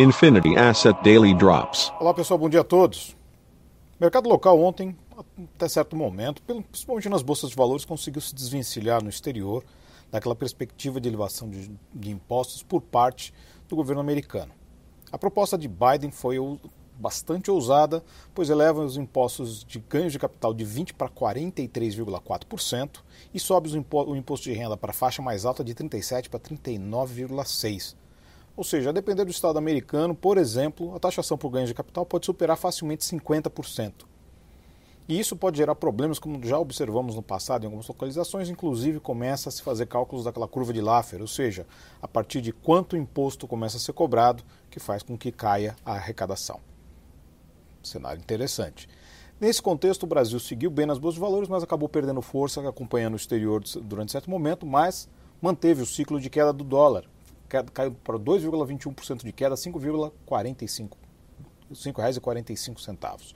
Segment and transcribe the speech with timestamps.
[0.00, 1.92] Infinity Asset Daily Drops.
[2.00, 3.14] Olá pessoal, bom dia a todos.
[4.00, 4.96] mercado local ontem,
[5.54, 9.62] até certo momento, principalmente nas bolsas de valores, conseguiu se desvencilhar no exterior
[10.10, 13.34] daquela perspectiva de elevação de, de impostos por parte
[13.68, 14.54] do governo americano.
[15.12, 16.38] A proposta de Biden foi
[16.98, 18.02] bastante ousada,
[18.34, 23.00] pois eleva os impostos de ganhos de capital de 20% para 43,4%
[23.34, 27.96] e sobe o imposto de renda para a faixa mais alta de 37% para 39,6%.
[28.60, 32.04] Ou seja, a depender do Estado americano, por exemplo, a taxação por ganhos de capital
[32.04, 34.04] pode superar facilmente 50%.
[35.08, 39.48] E isso pode gerar problemas, como já observamos no passado em algumas localizações, inclusive começa
[39.48, 41.66] a se fazer cálculos daquela curva de Laffer, ou seja,
[42.02, 45.92] a partir de quanto imposto começa a ser cobrado, que faz com que caia a
[45.92, 46.60] arrecadação.
[47.82, 48.86] Cenário interessante.
[49.40, 53.14] Nesse contexto, o Brasil seguiu bem nas bolsas de valores, mas acabou perdendo força, acompanhando
[53.14, 55.08] o exterior durante certo momento, mas
[55.40, 57.06] manteve o ciclo de queda do dólar,
[57.72, 60.90] caiu para 2,21% de queda, 5,45
[61.70, 63.34] R$ 5,45.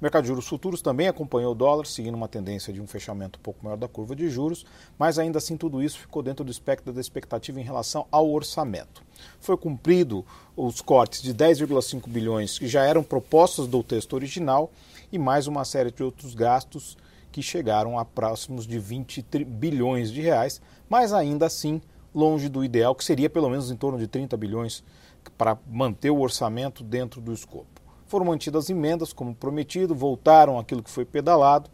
[0.00, 3.38] O mercado de juros futuros também acompanhou o dólar, seguindo uma tendência de um fechamento
[3.38, 4.64] um pouco maior da curva de juros,
[4.96, 9.02] mas ainda assim tudo isso ficou dentro do espectro da expectativa em relação ao orçamento.
[9.40, 10.24] Foi cumprido
[10.56, 14.70] os cortes de 10,5 bilhões que já eram propostos do texto original
[15.10, 16.96] e mais uma série de outros gastos
[17.32, 21.82] que chegaram a próximos de 20 bilhões de reais, mas ainda assim
[22.14, 24.84] longe do ideal, que seria pelo menos em torno de 30 bilhões
[25.36, 27.66] para manter o orçamento dentro do escopo.
[28.06, 31.70] Foram mantidas emendas, como prometido, voltaram aquilo que foi pedalado.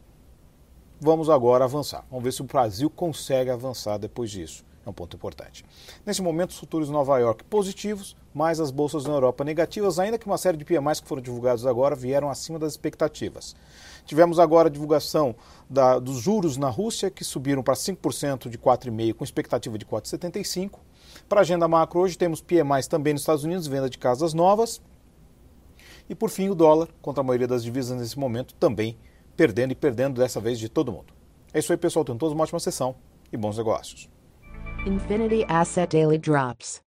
[1.00, 2.04] Vamos agora avançar.
[2.10, 4.64] Vamos ver se o Brasil consegue avançar depois disso.
[4.84, 5.64] É um ponto importante.
[6.04, 10.18] Nesse momento, os futuros de Nova York positivos, mas as bolsas na Europa negativas, ainda
[10.18, 13.56] que uma série de PMIs que foram divulgados agora vieram acima das expectativas.
[14.04, 15.34] Tivemos agora a divulgação
[15.68, 20.72] da, dos juros na Rússia, que subiram para 5% de 4,5%, com expectativa de 4,75%.
[21.28, 24.82] Para a agenda macro, hoje temos PMIs também nos Estados Unidos, venda de casas novas.
[26.08, 28.98] E por fim, o dólar, contra a maioria das divisas nesse momento, também
[29.34, 31.14] perdendo e perdendo dessa vez de todo mundo.
[31.52, 32.04] É isso aí, pessoal.
[32.04, 32.94] Tenham todos uma ótima sessão
[33.32, 34.08] e bons negócios.
[34.86, 36.82] Infinity Asset Daily Drops.